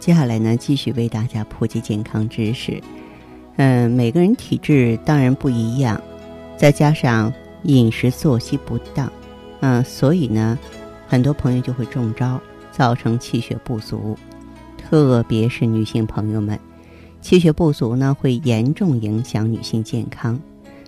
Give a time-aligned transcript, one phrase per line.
[0.00, 2.82] 接下来呢，继续为大家普及健康知识。
[3.56, 6.00] 嗯，每个人体质当然不一样，
[6.56, 7.32] 再加上
[7.64, 9.12] 饮食作息不当，
[9.60, 10.58] 嗯，所以呢，
[11.06, 12.40] 很多朋友就会中招，
[12.72, 14.16] 造成气血不足。
[14.78, 16.58] 特别是女性朋友们，
[17.20, 20.40] 气血不足呢，会严重影响女性健康。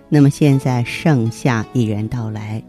[0.09, 2.61] 那么现在盛夏已然到来，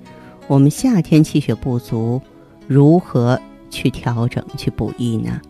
[0.46, 2.20] 我们夏天气血不足，
[2.68, 3.40] 如何？
[3.70, 5.40] 去调整、去补益呢？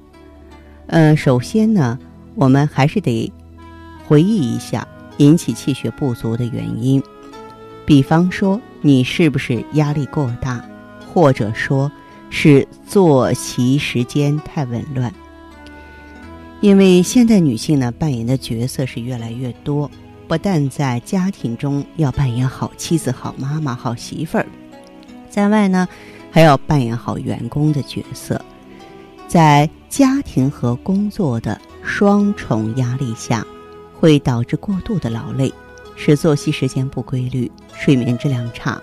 [0.86, 1.98] 呃，首先呢，
[2.34, 3.32] 我们还是得
[4.06, 4.86] 回忆一下
[5.16, 7.02] 引起气血不足的原因。
[7.86, 10.64] 比方说，你是不是压力过大，
[11.12, 11.90] 或者说
[12.30, 15.12] 是作息时间太紊乱？
[16.60, 19.90] 因为现代女性呢，扮演的角色是越来越多，
[20.28, 24.46] 不但在家庭中要扮演好妻子、好妈妈、好媳妇儿，
[25.28, 25.88] 在外呢。
[26.30, 28.44] 还要扮演好员工的角色，
[29.34, 33.44] 在家庭和工作的双重压力下，
[33.92, 35.52] 会导致过度的劳累，
[35.96, 38.80] 使作息时间不规律，睡眠质量差，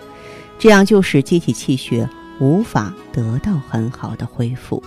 [0.60, 2.06] 这样就使机体气血
[2.42, 4.84] 无法得到很好的恢复，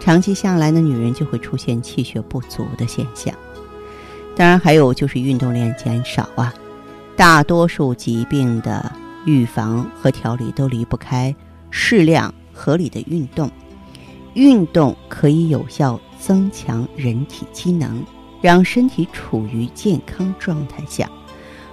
[0.00, 3.32] 长期下来呢，女人就会出现气血不足的现象。
[4.34, 6.52] 当然，还有就是运动量减少啊，
[7.14, 8.90] 大多数疾病的
[9.26, 11.32] 预防和调理都离不开。
[11.70, 13.50] 适量合理的运动，
[14.34, 18.04] 运动可以有效增强人体机能，
[18.40, 21.08] 让身体处于健康状态下。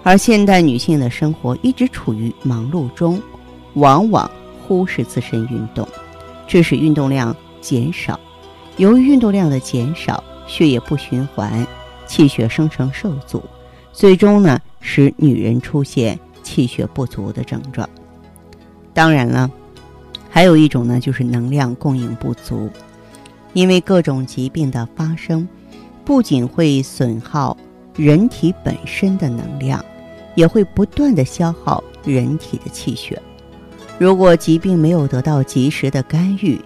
[0.03, 3.21] 而现代女性的生活一直处于忙碌中，
[3.73, 4.29] 往往
[4.61, 5.88] 忽视自身运动，
[6.47, 8.19] 致使运动量减少。
[8.77, 11.66] 由于运动量的减少，血液不循环，
[12.07, 13.44] 气血生成受阻，
[13.91, 17.88] 最终呢使女人出现气血不足的症状。
[18.94, 19.50] 当然了。
[20.34, 22.69] 还有一种呢，就是能量供应不足，
[23.52, 25.46] 因为各种疾病的发生，
[26.06, 27.56] 不仅会损耗
[27.97, 29.84] 人体本身的能量，
[30.36, 33.22] 也会不断的消耗人体的气血。
[34.00, 36.58] 如果疾病没有得到及时的干预，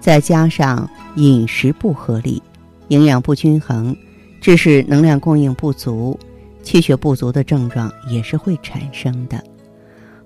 [0.00, 2.42] 再加上饮食不合理、
[2.88, 3.96] 营养不均衡，
[4.40, 6.18] 致使能量供应不足，
[6.64, 9.42] 气血不足的症状也是会产生的。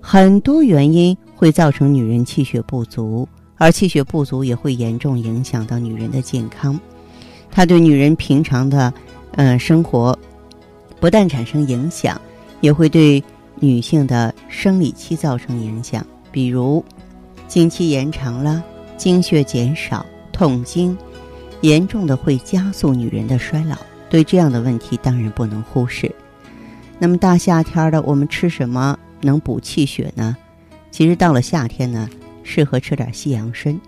[0.00, 6.78] 很多原因会造成女人气血不足，而气血不足也会严重影响到女人的健康。
[7.50, 8.92] 它对女人平常的，
[9.32, 10.18] 嗯，生活
[10.98, 12.20] 不但产生影响，
[12.60, 13.22] 也会对
[13.60, 16.04] 女性的生理期造成影响。
[16.32, 16.84] 比如，
[17.46, 18.64] 经期延长了，
[18.96, 20.96] 经血减少，痛经，
[21.60, 23.76] 严重的会加速女人的衰老。
[24.08, 26.14] 对这样的问题，当然不能忽视。
[26.98, 28.98] 那么大夏天的，我们吃什么？
[29.22, 30.36] 能补气血呢？
[30.96, 32.08] 其实到了夏天呢，
[32.42, 33.78] 适合吃点西洋参，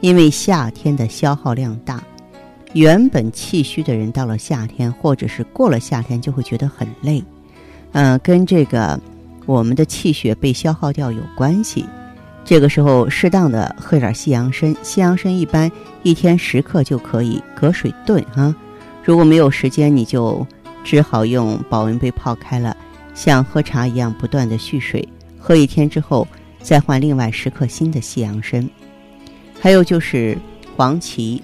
[0.00, 2.02] 因为夏天的消耗量大。
[2.72, 7.22] 原本气虚的人到了夏天，或者是过了夏天，就会觉得很累。
[7.92, 8.98] 嗯，跟这个
[9.46, 11.86] 我们的气血被消耗掉有关系。
[12.44, 15.70] 这个时候适当的喝点西洋参，西洋参一般
[16.02, 18.52] 一天十克就可以，隔水炖哈。
[19.04, 20.44] 如果没有时间，你就
[20.82, 22.76] 只好用保温杯泡开了。
[23.14, 26.26] 像喝茶一样不断的蓄水，喝一天之后
[26.62, 28.68] 再换另外十克新的西洋参。
[29.60, 30.36] 还有就是
[30.76, 31.42] 黄芪，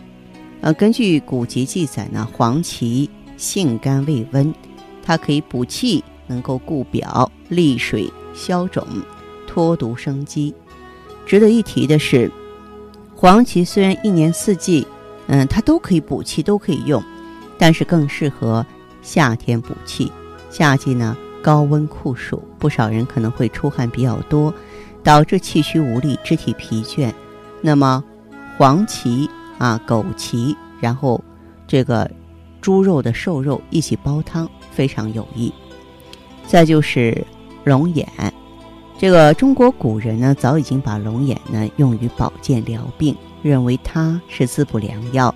[0.61, 4.55] 呃，根据古籍记载呢，黄芪性甘味温，
[5.03, 8.87] 它可以补气，能够固表、利水、消肿、
[9.47, 10.55] 脱毒生肌。
[11.25, 12.31] 值得一提的是，
[13.15, 14.87] 黄芪虽然一年四季，
[15.29, 17.03] 嗯，它都可以补气，都可以用，
[17.57, 18.65] 但是更适合
[19.03, 20.11] 夏天补气。
[20.51, 21.17] 夏季呢？
[21.43, 24.55] 高温酷暑，不少人可能会出汗比较多，
[25.03, 27.13] 导致气虚无力、肢体疲倦。
[27.61, 28.03] 那么，
[28.57, 29.29] 黄芪
[29.59, 31.23] 啊、枸杞，然后
[31.67, 32.11] 这个
[32.61, 35.53] 猪肉的瘦肉一起煲汤，非常有益。
[36.47, 37.25] 再就是
[37.65, 38.07] 龙眼，
[38.99, 45.35] 这个中国古人呢早已经把龙眼呢用于保健疗病，认为它是滋补良药，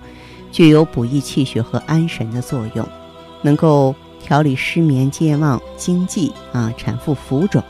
[0.51, 2.87] 具有补益气血和安神的作用，
[3.41, 3.93] 能够。
[4.19, 7.63] 调理失眠、健忘、经悸啊，产妇浮肿，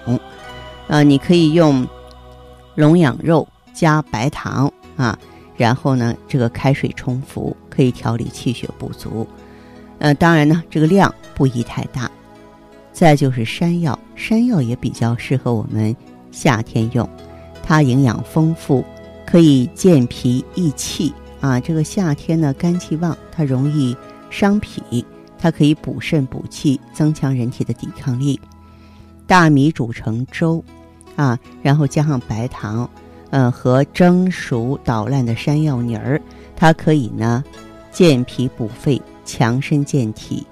[0.88, 1.88] 呃，你可以用
[2.75, 5.18] 龙眼肉加白糖啊，
[5.56, 9.28] 然后呢，这个开水冲服可以调理气血不足。
[10.00, 12.10] 呃，当然呢，这个量不宜太大。
[12.94, 15.95] 再就是山药，山药也比较适合我们
[16.31, 17.07] 夏天用，
[17.62, 18.84] 它营养丰富，
[19.25, 21.60] 可以健脾益气啊。
[21.60, 23.95] 这个夏天呢，肝气旺，它容易
[24.31, 25.06] 伤脾，
[25.38, 28.39] 它可以补肾补气，增强人体的抵抗力。
[29.28, 30.63] 大米煮成粥，
[31.18, 32.90] 啊，然后加上白糖，
[33.31, 36.22] 呃，和蒸熟捣烂的山药泥儿，
[36.56, 37.44] 它可以呢
[37.92, 39.02] 健脾补肺。
[39.30, 40.48] 强身健体，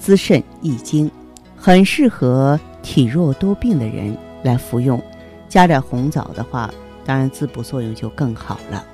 [0.00, 1.08] 滋肾益精，
[1.56, 5.00] 很适合体弱多病的人来服用。
[5.48, 6.68] 加点红枣的话，
[7.04, 8.84] 当然滋补作用就更好了。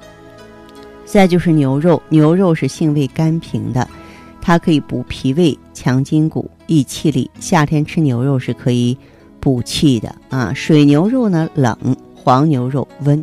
[1.06, 3.88] 再就是牛肉，牛肉是性味甘平的，
[4.42, 7.30] 它可以补脾胃、强筋骨、益气力。
[7.40, 8.94] 夏天吃牛肉是可以
[9.42, 10.54] 补气的啊。
[10.54, 11.76] 水牛肉呢冷，
[12.14, 13.22] 黄牛肉温。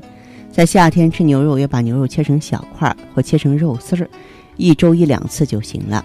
[0.52, 4.10] 在夏天吃牛肉，要把牛肉切成小块或切成肉丝儿。
[4.58, 6.04] 一周一两次就行了。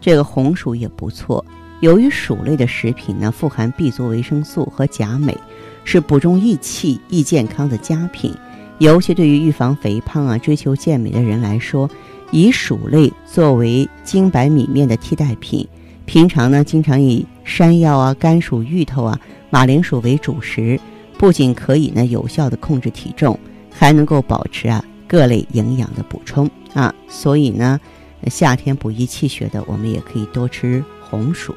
[0.00, 1.44] 这个红薯也不错，
[1.80, 5.36] 由于薯类的食品呢富含 B 族维生素和钾镁，
[5.82, 8.32] 是补中益气、益健康的佳品。
[8.78, 11.90] 尤其对于预防肥胖啊、追求健美的人来说，
[12.30, 15.66] 以薯类作为精白米面的替代品。
[16.06, 19.18] 平常呢，经常以山药啊、甘薯、芋头啊、
[19.50, 20.78] 马铃薯为主食，
[21.18, 23.38] 不仅可以呢有效的控制体重，
[23.70, 26.48] 还能够保持啊各类营养的补充。
[26.74, 27.80] 啊，所以呢，
[28.26, 31.54] 夏天补益气血的，我们也可以多吃红薯。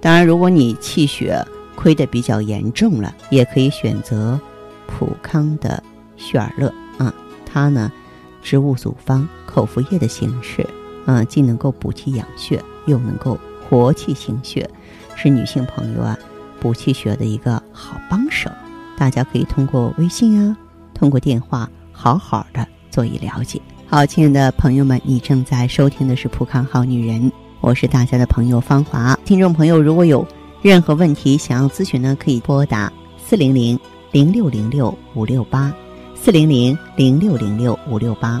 [0.00, 1.42] 当然，如果你气血
[1.74, 4.38] 亏的比较严重了，也可以选择
[4.86, 5.82] 普康的
[6.16, 7.14] 血尔乐啊。
[7.46, 7.90] 它呢，
[8.42, 10.66] 植物组方、口服液的形式，
[11.06, 13.38] 啊，既能够补气养血，又能够
[13.68, 14.68] 活气行血，
[15.16, 16.18] 是女性朋友啊
[16.60, 18.50] 补气血的一个好帮手。
[18.96, 20.56] 大家可以通过微信啊，
[20.94, 23.60] 通过电话，好好的做一了解。
[23.86, 27.22] 好，亲爱的朋友们，你正在收听的是《浦康好女人》，
[27.60, 29.18] 我是大家的朋友芳华。
[29.24, 30.26] 听众朋友，如果有
[30.62, 33.78] 任何问题想要咨询呢，可以拨打四零零
[34.12, 35.72] 零六零六五六八，
[36.14, 38.40] 四零零零六零六五六八，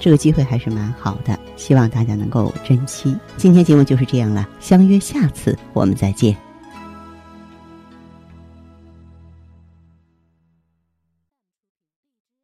[0.00, 3.16] 这个机会还是蛮好的，希望大家能够珍惜。
[3.36, 6.47] 今天节目就是这样了，相约下次我们再见。